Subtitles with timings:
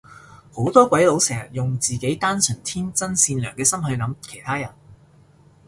[0.51, 4.67] 好多鬼佬成日都用自己單純天真善良嘅心去諗其他人